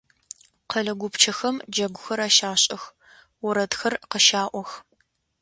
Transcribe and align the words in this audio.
Къэлэ 0.69 0.93
гупчэхэм 0.99 1.55
джэгухэр 1.73 2.19
ащашӏых, 2.27 2.83
орэдхэр 3.47 3.93
къыщаӏох. 4.09 4.71